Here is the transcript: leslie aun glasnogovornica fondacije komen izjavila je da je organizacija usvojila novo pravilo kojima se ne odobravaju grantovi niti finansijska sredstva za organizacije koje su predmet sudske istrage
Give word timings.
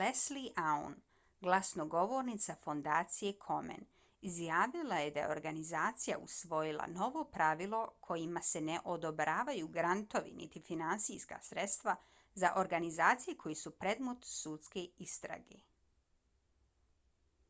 leslie 0.00 0.50
aun 0.60 0.94
glasnogovornica 1.46 2.54
fondacije 2.66 3.32
komen 3.42 3.82
izjavila 4.30 5.00
je 5.00 5.10
da 5.16 5.22
je 5.24 5.32
organizacija 5.34 6.16
usvojila 6.28 6.86
novo 6.94 7.24
pravilo 7.34 7.82
kojima 8.08 8.44
se 8.52 8.64
ne 8.70 8.78
odobravaju 8.94 9.68
grantovi 9.76 10.34
niti 10.40 10.64
finansijska 10.72 11.42
sredstva 11.50 11.96
za 12.44 12.54
organizacije 12.64 13.38
koje 13.46 13.60
su 13.66 13.76
predmet 13.84 14.32
sudske 14.32 14.88
istrage 15.10 15.62